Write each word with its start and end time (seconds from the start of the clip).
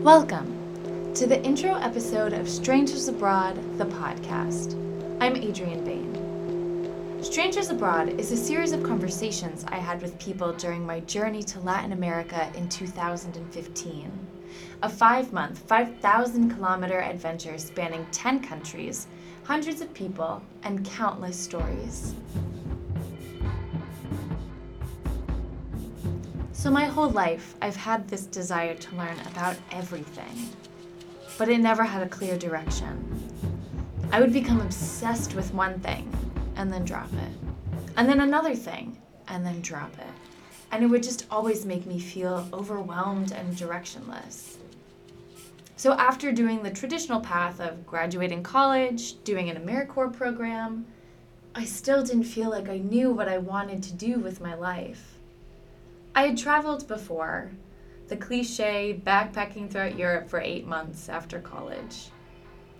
Welcome 0.00 1.12
to 1.12 1.26
the 1.26 1.44
intro 1.44 1.74
episode 1.74 2.32
of 2.32 2.48
Strangers 2.48 3.08
Abroad, 3.08 3.76
the 3.76 3.84
podcast. 3.84 4.72
I'm 5.20 5.36
Adrienne 5.36 5.84
Bain. 5.84 7.22
Strangers 7.22 7.68
Abroad 7.68 8.18
is 8.18 8.32
a 8.32 8.36
series 8.38 8.72
of 8.72 8.82
conversations 8.82 9.62
I 9.68 9.76
had 9.76 10.00
with 10.00 10.18
people 10.18 10.54
during 10.54 10.86
my 10.86 11.00
journey 11.00 11.42
to 11.42 11.60
Latin 11.60 11.92
America 11.92 12.50
in 12.56 12.66
2015. 12.70 14.10
A 14.82 14.88
five 14.88 15.34
month, 15.34 15.58
5,000 15.68 16.54
kilometer 16.54 17.02
adventure 17.02 17.58
spanning 17.58 18.06
10 18.10 18.42
countries, 18.42 19.06
hundreds 19.44 19.82
of 19.82 19.92
people, 19.92 20.40
and 20.62 20.82
countless 20.82 21.38
stories. 21.38 22.14
So, 26.60 26.70
my 26.70 26.84
whole 26.84 27.08
life, 27.08 27.54
I've 27.62 27.74
had 27.74 28.06
this 28.06 28.26
desire 28.26 28.74
to 28.74 28.94
learn 28.94 29.18
about 29.20 29.56
everything, 29.72 30.50
but 31.38 31.48
it 31.48 31.56
never 31.56 31.82
had 31.82 32.02
a 32.02 32.08
clear 32.10 32.36
direction. 32.36 33.02
I 34.12 34.20
would 34.20 34.34
become 34.34 34.60
obsessed 34.60 35.34
with 35.34 35.54
one 35.54 35.80
thing 35.80 36.12
and 36.56 36.70
then 36.70 36.84
drop 36.84 37.10
it, 37.14 37.32
and 37.96 38.06
then 38.06 38.20
another 38.20 38.54
thing 38.54 38.98
and 39.28 39.44
then 39.46 39.62
drop 39.62 39.90
it. 39.98 40.12
And 40.70 40.84
it 40.84 40.88
would 40.88 41.02
just 41.02 41.24
always 41.30 41.64
make 41.64 41.86
me 41.86 41.98
feel 41.98 42.46
overwhelmed 42.52 43.32
and 43.32 43.56
directionless. 43.56 44.56
So, 45.76 45.94
after 45.94 46.30
doing 46.30 46.62
the 46.62 46.70
traditional 46.70 47.20
path 47.20 47.58
of 47.58 47.86
graduating 47.86 48.42
college, 48.42 49.24
doing 49.24 49.48
an 49.48 49.56
AmeriCorps 49.56 50.12
program, 50.12 50.84
I 51.54 51.64
still 51.64 52.02
didn't 52.02 52.24
feel 52.24 52.50
like 52.50 52.68
I 52.68 52.76
knew 52.76 53.12
what 53.12 53.28
I 53.28 53.38
wanted 53.38 53.82
to 53.84 53.94
do 53.94 54.18
with 54.18 54.42
my 54.42 54.54
life. 54.54 55.09
I 56.14 56.26
had 56.26 56.38
traveled 56.38 56.88
before, 56.88 57.50
the 58.08 58.16
cliche 58.16 59.00
backpacking 59.06 59.70
throughout 59.70 59.96
Europe 59.96 60.28
for 60.28 60.40
eight 60.40 60.66
months 60.66 61.08
after 61.08 61.38
college. 61.38 62.10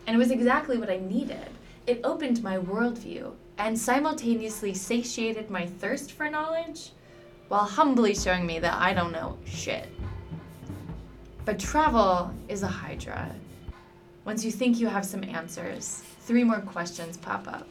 And 0.06 0.16
it 0.16 0.18
was 0.18 0.32
exactly 0.32 0.76
what 0.76 0.90
I 0.90 0.98
needed. 0.98 1.48
It 1.86 2.00
opened 2.02 2.42
my 2.42 2.58
worldview 2.58 3.32
and 3.58 3.78
simultaneously 3.78 4.74
satiated 4.74 5.50
my 5.50 5.66
thirst 5.66 6.12
for 6.12 6.28
knowledge 6.28 6.90
while 7.48 7.64
humbly 7.64 8.14
showing 8.14 8.46
me 8.46 8.58
that 8.58 8.74
I 8.74 8.92
don't 8.92 9.12
know 9.12 9.38
shit. 9.44 9.88
But 11.44 11.58
travel 11.58 12.34
is 12.48 12.62
a 12.62 12.68
hydra. 12.68 13.34
Once 14.24 14.44
you 14.44 14.50
think 14.50 14.78
you 14.78 14.86
have 14.88 15.04
some 15.04 15.24
answers, 15.24 16.02
three 16.20 16.44
more 16.44 16.60
questions 16.60 17.16
pop 17.16 17.46
up. 17.48 17.68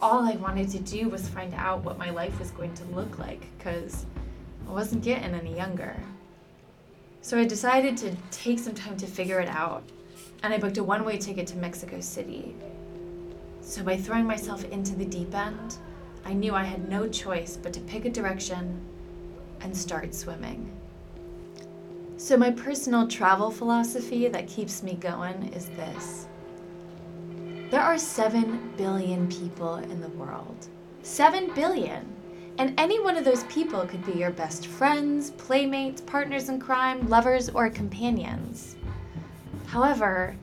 All 0.00 0.24
I 0.24 0.36
wanted 0.36 0.68
to 0.70 0.78
do 0.78 1.08
was 1.08 1.28
find 1.28 1.54
out 1.54 1.84
what 1.84 1.98
my 1.98 2.10
life 2.10 2.38
was 2.38 2.50
going 2.50 2.74
to 2.74 2.84
look 2.86 3.18
like, 3.18 3.46
because 3.56 4.06
I 4.68 4.72
wasn't 4.72 5.02
getting 5.02 5.34
any 5.34 5.56
younger. 5.56 5.96
So 7.20 7.38
I 7.38 7.44
decided 7.44 7.96
to 7.98 8.16
take 8.30 8.58
some 8.58 8.74
time 8.74 8.96
to 8.96 9.06
figure 9.06 9.40
it 9.40 9.48
out, 9.48 9.84
and 10.42 10.52
I 10.52 10.58
booked 10.58 10.78
a 10.78 10.84
one 10.84 11.04
way 11.04 11.18
ticket 11.18 11.46
to 11.48 11.56
Mexico 11.56 12.00
City. 12.00 12.54
So 13.60 13.82
by 13.82 13.96
throwing 13.96 14.26
myself 14.26 14.64
into 14.64 14.96
the 14.96 15.04
deep 15.04 15.34
end, 15.34 15.76
I 16.24 16.32
knew 16.32 16.54
I 16.54 16.64
had 16.64 16.88
no 16.88 17.08
choice 17.08 17.56
but 17.56 17.72
to 17.74 17.80
pick 17.80 18.04
a 18.04 18.10
direction 18.10 18.80
and 19.60 19.76
start 19.76 20.14
swimming. 20.14 20.70
So, 22.16 22.36
my 22.36 22.52
personal 22.52 23.08
travel 23.08 23.50
philosophy 23.50 24.28
that 24.28 24.46
keeps 24.46 24.82
me 24.82 24.94
going 24.94 25.52
is 25.54 25.66
this 25.70 26.28
there 27.70 27.80
are 27.80 27.96
7 27.96 28.74
billion 28.76 29.28
people 29.28 29.76
in 29.76 30.00
the 30.00 30.10
world. 30.10 30.68
7 31.02 31.54
billion! 31.54 32.06
And 32.58 32.78
any 32.78 33.00
one 33.00 33.16
of 33.16 33.24
those 33.24 33.44
people 33.44 33.86
could 33.86 34.04
be 34.04 34.12
your 34.12 34.30
best 34.30 34.66
friends, 34.66 35.30
playmates, 35.30 36.00
partners 36.02 36.48
in 36.48 36.60
crime, 36.60 37.08
lovers, 37.08 37.48
or 37.48 37.70
companions. 37.70 38.76
However, 39.66 40.36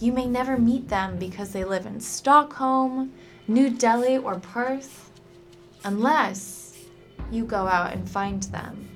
you 0.00 0.12
may 0.12 0.26
never 0.26 0.58
meet 0.58 0.88
them 0.88 1.18
because 1.18 1.52
they 1.52 1.64
live 1.64 1.86
in 1.86 2.00
Stockholm, 2.00 3.12
New 3.46 3.70
Delhi, 3.70 4.18
or 4.18 4.40
Perth, 4.40 5.12
unless 5.84 6.76
you 7.30 7.44
go 7.44 7.68
out 7.68 7.92
and 7.92 8.10
find 8.10 8.42
them. 8.44 8.88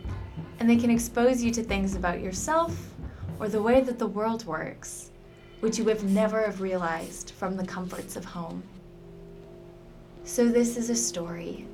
And 0.59 0.69
they 0.69 0.77
can 0.77 0.91
expose 0.91 1.43
you 1.43 1.53
to 1.53 1.63
things 1.63 1.95
about 1.95 2.21
yourself 2.21 2.91
or 3.39 3.49
the 3.49 3.63
way 3.63 3.81
that 3.81 3.99
the 3.99 4.07
world 4.07 4.45
works, 4.45 5.11
which 5.61 5.79
you 5.79 5.85
would 5.85 6.03
never 6.03 6.43
have 6.43 6.61
realized 6.61 7.31
from 7.31 7.57
the 7.57 7.67
comforts 7.67 8.17
of 8.17 8.25
home. 8.25 8.63
So, 10.25 10.49
this 10.49 10.77
is 10.77 10.91
a 10.91 10.97
story 10.97 11.69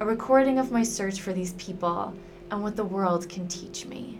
a 0.00 0.06
recording 0.06 0.58
of 0.58 0.72
my 0.72 0.82
search 0.82 1.20
for 1.20 1.34
these 1.34 1.52
people 1.54 2.14
and 2.50 2.62
what 2.62 2.74
the 2.74 2.82
world 2.82 3.28
can 3.28 3.46
teach 3.46 3.84
me. 3.84 4.18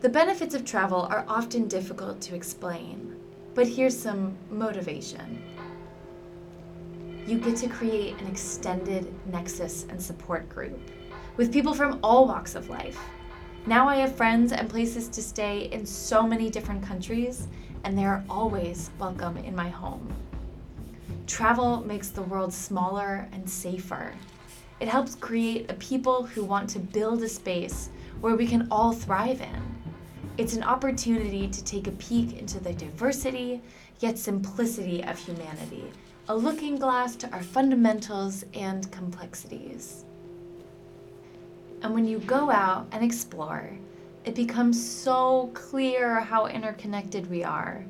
The 0.00 0.08
benefits 0.08 0.54
of 0.54 0.64
travel 0.64 1.08
are 1.10 1.24
often 1.26 1.66
difficult 1.66 2.20
to 2.20 2.36
explain, 2.36 3.16
but 3.54 3.66
here's 3.66 3.98
some 3.98 4.36
motivation. 4.48 5.42
You 7.26 7.40
get 7.40 7.56
to 7.56 7.68
create 7.68 8.16
an 8.20 8.28
extended 8.28 9.12
nexus 9.26 9.86
and 9.88 10.00
support 10.00 10.48
group 10.48 10.78
with 11.36 11.52
people 11.52 11.74
from 11.74 11.98
all 12.00 12.28
walks 12.28 12.54
of 12.54 12.70
life. 12.70 13.00
Now 13.66 13.88
I 13.88 13.96
have 13.96 14.14
friends 14.14 14.52
and 14.52 14.70
places 14.70 15.08
to 15.08 15.22
stay 15.22 15.68
in 15.72 15.84
so 15.84 16.24
many 16.24 16.48
different 16.48 16.84
countries, 16.84 17.48
and 17.82 17.98
they 17.98 18.04
are 18.04 18.22
always 18.30 18.92
welcome 19.00 19.36
in 19.38 19.56
my 19.56 19.68
home. 19.68 20.14
Travel 21.32 21.82
makes 21.86 22.08
the 22.08 22.20
world 22.20 22.52
smaller 22.52 23.26
and 23.32 23.48
safer. 23.48 24.12
It 24.80 24.88
helps 24.88 25.14
create 25.14 25.70
a 25.70 25.74
people 25.74 26.24
who 26.24 26.44
want 26.44 26.68
to 26.68 26.78
build 26.78 27.22
a 27.22 27.28
space 27.28 27.88
where 28.20 28.34
we 28.34 28.46
can 28.46 28.68
all 28.70 28.92
thrive 28.92 29.40
in. 29.40 29.62
It's 30.36 30.54
an 30.56 30.62
opportunity 30.62 31.48
to 31.48 31.64
take 31.64 31.86
a 31.86 31.92
peek 31.92 32.38
into 32.38 32.60
the 32.60 32.74
diversity, 32.74 33.62
yet 34.00 34.18
simplicity 34.18 35.02
of 35.04 35.18
humanity, 35.18 35.90
a 36.28 36.36
looking 36.36 36.76
glass 36.76 37.16
to 37.16 37.32
our 37.32 37.42
fundamentals 37.42 38.44
and 38.52 38.92
complexities. 38.92 40.04
And 41.80 41.94
when 41.94 42.04
you 42.04 42.18
go 42.18 42.50
out 42.50 42.88
and 42.92 43.02
explore, 43.02 43.70
it 44.26 44.34
becomes 44.34 44.76
so 44.86 45.50
clear 45.54 46.20
how 46.20 46.44
interconnected 46.44 47.30
we 47.30 47.42
are. 47.42 47.86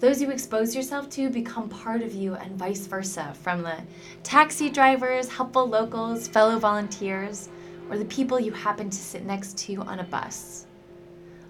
Those 0.00 0.22
you 0.22 0.30
expose 0.30 0.76
yourself 0.76 1.10
to 1.10 1.28
become 1.28 1.68
part 1.68 2.02
of 2.02 2.14
you, 2.14 2.34
and 2.34 2.56
vice 2.56 2.86
versa, 2.86 3.34
from 3.42 3.62
the 3.62 3.78
taxi 4.22 4.70
drivers, 4.70 5.28
helpful 5.28 5.68
locals, 5.68 6.28
fellow 6.28 6.56
volunteers, 6.60 7.48
or 7.90 7.98
the 7.98 8.04
people 8.04 8.38
you 8.38 8.52
happen 8.52 8.90
to 8.90 8.96
sit 8.96 9.24
next 9.24 9.58
to 9.58 9.74
on 9.82 9.98
a 9.98 10.04
bus. 10.04 10.66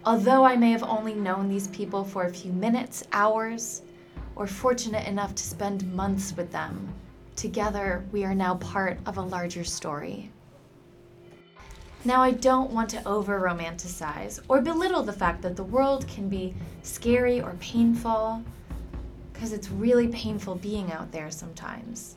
Although 0.07 0.45
I 0.45 0.57
may 0.57 0.71
have 0.71 0.83
only 0.83 1.13
known 1.13 1.51
these 1.51 1.69
people 1.69 2.05
for 2.05 2.25
a 2.25 2.33
few 2.33 2.53
minutes, 2.53 3.05
hours, 3.13 3.83
or 4.35 4.47
fortunate 4.47 5.07
enough 5.07 5.35
to 5.35 5.43
spend 5.43 5.93
months 5.93 6.35
with 6.35 6.51
them, 6.51 6.95
together 7.37 8.03
we 8.13 8.25
are 8.25 8.35
now 8.35 8.55
part 8.55 8.99
of 9.05 9.19
a 9.19 9.23
larger 9.23 9.65
story. 9.65 10.33
Now, 12.05 12.23
I 12.23 12.31
don't 12.31 12.71
want 12.71 12.89
to 12.91 13.07
over 13.07 13.41
romanticize 13.41 14.41
or 14.49 14.61
belittle 14.61 15.03
the 15.03 15.13
fact 15.13 15.43
that 15.43 15.57
the 15.57 15.65
world 15.65 16.07
can 16.07 16.29
be 16.29 16.55
scary 16.83 17.41
or 17.41 17.55
painful, 17.61 18.43
because 19.33 19.53
it's 19.53 19.71
really 19.71 20.09
painful 20.09 20.55
being 20.55 20.93
out 20.93 21.11
there 21.11 21.31
sometimes. 21.31 22.17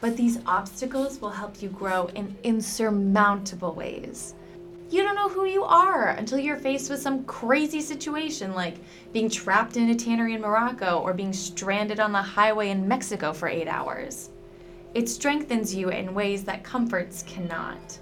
But 0.00 0.16
these 0.16 0.40
obstacles 0.46 1.20
will 1.20 1.30
help 1.30 1.62
you 1.62 1.68
grow 1.70 2.06
in 2.14 2.36
insurmountable 2.42 3.72
ways. 3.72 4.34
You 4.90 5.02
don't 5.02 5.14
know 5.14 5.30
who 5.30 5.46
you 5.46 5.64
are 5.64 6.08
until 6.08 6.38
you're 6.38 6.58
faced 6.58 6.90
with 6.90 7.00
some 7.00 7.24
crazy 7.24 7.80
situation 7.80 8.54
like 8.54 8.76
being 9.12 9.30
trapped 9.30 9.78
in 9.78 9.88
a 9.88 9.94
tannery 9.94 10.34
in 10.34 10.42
Morocco 10.42 10.98
or 10.98 11.14
being 11.14 11.32
stranded 11.32 11.98
on 11.98 12.12
the 12.12 12.20
highway 12.20 12.68
in 12.68 12.86
Mexico 12.86 13.32
for 13.32 13.48
eight 13.48 13.68
hours. 13.68 14.28
It 14.92 15.08
strengthens 15.08 15.74
you 15.74 15.88
in 15.88 16.12
ways 16.12 16.44
that 16.44 16.62
comforts 16.62 17.22
cannot. 17.22 17.98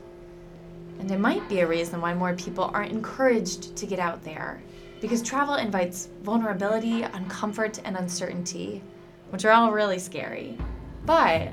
And 1.01 1.11
it 1.11 1.19
might 1.19 1.49
be 1.49 1.61
a 1.61 1.67
reason 1.67 2.01
why 2.01 2.13
more 2.13 2.35
people 2.35 2.71
aren't 2.75 2.93
encouraged 2.93 3.75
to 3.75 3.87
get 3.87 3.99
out 3.99 4.23
there, 4.23 4.63
because 5.01 5.23
travel 5.23 5.55
invites 5.55 6.11
vulnerability, 6.23 7.03
uncomfort, 7.03 7.81
and 7.87 7.97
uncertainty, 7.97 8.83
which 9.31 9.47
are 9.47 9.51
all 9.51 9.73
really 9.73 9.99
scary. 9.99 10.59
But 11.07 11.53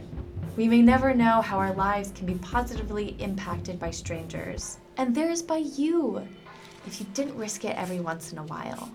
we 0.57 0.67
may 0.67 0.81
never 0.81 1.13
know 1.13 1.41
how 1.41 1.57
our 1.59 1.73
lives 1.73 2.11
can 2.11 2.25
be 2.25 2.35
positively 2.35 3.15
impacted 3.19 3.79
by 3.79 3.89
strangers, 3.89 4.79
and 4.97 5.15
theirs 5.15 5.41
by 5.41 5.57
you, 5.57 6.27
if 6.85 6.99
you 6.99 7.05
didn't 7.13 7.37
risk 7.37 7.63
it 7.63 7.77
every 7.77 8.01
once 8.01 8.33
in 8.33 8.39
a 8.39 8.43
while. 8.43 8.91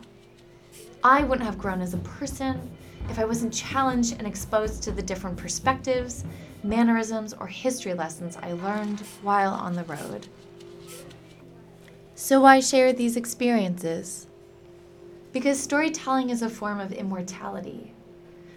I 1.02 1.24
wouldn't 1.24 1.46
have 1.46 1.58
grown 1.58 1.80
as 1.80 1.94
a 1.94 1.98
person 1.98 2.70
if 3.10 3.18
I 3.18 3.24
wasn't 3.24 3.52
challenged 3.52 4.14
and 4.18 4.26
exposed 4.26 4.82
to 4.84 4.92
the 4.92 5.02
different 5.02 5.36
perspectives, 5.36 6.24
mannerisms, 6.62 7.32
or 7.34 7.46
history 7.46 7.94
lessons 7.94 8.36
I 8.36 8.52
learned 8.52 9.00
while 9.22 9.52
on 9.52 9.74
the 9.74 9.84
road. 9.84 10.28
So, 12.14 12.40
why 12.40 12.60
share 12.60 12.92
these 12.92 13.16
experiences? 13.16 14.26
Because 15.32 15.58
storytelling 15.58 16.30
is 16.30 16.42
a 16.42 16.48
form 16.48 16.78
of 16.78 16.92
immortality. 16.92 17.92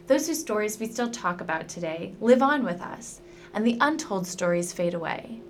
Those 0.08 0.28
whose 0.28 0.40
stories 0.40 0.80
we 0.80 0.88
still 0.88 1.10
talk 1.10 1.42
about 1.42 1.68
today 1.68 2.14
live 2.22 2.44
on 2.44 2.64
with 2.64 2.82
us, 2.82 3.22
and 3.54 3.66
the 3.66 3.78
untold 3.82 4.28
stories 4.28 4.72
fade 4.72 4.94
away. 4.94 5.42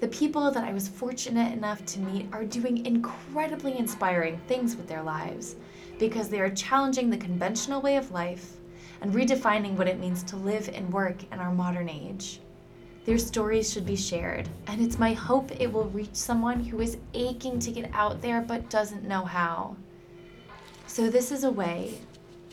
The 0.00 0.08
people 0.08 0.50
that 0.50 0.64
I 0.64 0.72
was 0.72 0.88
fortunate 0.88 1.52
enough 1.52 1.84
to 1.84 2.00
meet 2.00 2.26
are 2.32 2.44
doing 2.44 2.86
incredibly 2.86 3.78
inspiring 3.78 4.40
things 4.48 4.74
with 4.74 4.88
their 4.88 5.02
lives 5.02 5.56
because 6.00 6.30
they 6.30 6.40
are 6.40 6.50
challenging 6.50 7.10
the 7.10 7.16
conventional 7.16 7.82
way 7.82 7.96
of 7.96 8.10
life 8.10 8.56
and 9.02 9.12
redefining 9.12 9.76
what 9.76 9.86
it 9.86 10.00
means 10.00 10.22
to 10.22 10.36
live 10.36 10.68
and 10.72 10.92
work 10.92 11.22
in 11.30 11.38
our 11.38 11.52
modern 11.52 11.88
age. 11.88 12.40
Their 13.04 13.18
stories 13.18 13.70
should 13.70 13.86
be 13.86 13.96
shared, 13.96 14.48
and 14.66 14.80
it's 14.80 14.98
my 14.98 15.12
hope 15.12 15.52
it 15.60 15.72
will 15.72 15.90
reach 15.90 16.14
someone 16.14 16.64
who 16.64 16.80
is 16.80 16.96
aching 17.14 17.58
to 17.60 17.70
get 17.70 17.90
out 17.92 18.22
there 18.22 18.40
but 18.40 18.70
doesn't 18.70 19.06
know 19.06 19.24
how. 19.24 19.76
So, 20.86 21.08
this 21.08 21.30
is 21.30 21.44
a 21.44 21.50
way 21.50 21.98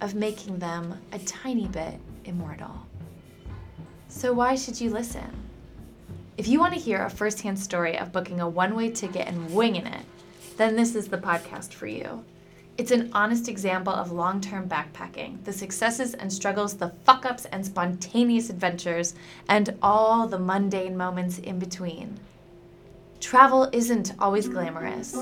of 0.02 0.14
making 0.14 0.60
them 0.60 1.00
a 1.12 1.20
tiny 1.20 1.68
bit 1.68 2.00
immortal. 2.26 2.86
So, 4.10 4.32
why 4.34 4.56
should 4.56 4.80
you 4.80 4.90
listen? 4.90 5.32
If 6.38 6.48
you 6.48 6.60
want 6.60 6.74
to 6.76 6.80
hear 6.80 7.04
a 7.04 7.10
firsthand 7.10 7.60
story 7.60 7.98
of 7.98 8.12
booking 8.12 8.42
a 8.42 8.48
one 8.48 8.76
way 8.76 8.92
ticket 8.92 9.28
and 9.28 9.54
winging 9.54 9.88
it, 9.88 10.06
then 10.58 10.76
this 10.76 10.96
is 10.96 11.08
the 11.08 11.18
podcast 11.18 11.74
for 11.74 11.88
you. 11.88 12.24
It's 12.78 12.92
an 12.92 13.10
honest 13.12 13.48
example 13.50 13.92
of 13.92 14.12
long 14.12 14.40
term 14.40 14.70
backpacking, 14.70 15.44
the 15.44 15.52
successes 15.52 16.14
and 16.14 16.32
struggles, 16.32 16.76
the 16.76 16.90
fuck 17.06 17.26
ups 17.26 17.46
and 17.46 17.66
spontaneous 17.66 18.52
adventures, 18.52 19.16
and 19.50 19.76
all 19.82 20.28
the 20.28 20.38
mundane 20.38 20.96
moments 20.96 21.40
in 21.40 21.58
between. 21.58 22.20
Travel 23.20 23.68
isn't 23.74 24.14
always 24.20 24.48
glamorous, 24.48 25.18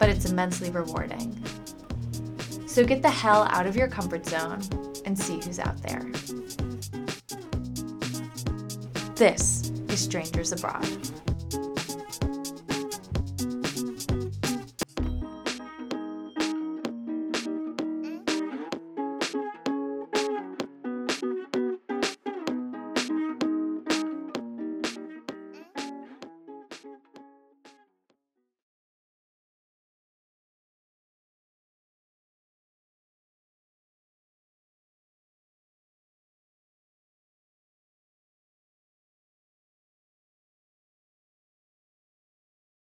but 0.00 0.08
it's 0.08 0.28
immensely 0.28 0.70
rewarding. 0.70 1.40
So 2.66 2.84
get 2.84 3.02
the 3.02 3.10
hell 3.10 3.44
out 3.50 3.68
of 3.68 3.76
your 3.76 3.86
comfort 3.86 4.26
zone 4.26 4.60
and 5.04 5.16
see 5.16 5.38
who's 5.44 5.60
out 5.60 5.80
there. 5.80 6.10
This 9.14 9.70
is 9.88 10.00
Strangers 10.00 10.50
Abroad. 10.50 10.88